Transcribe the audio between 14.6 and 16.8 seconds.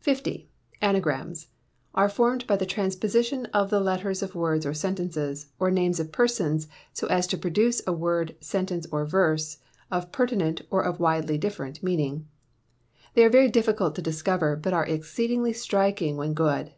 are exceedingly striking when good.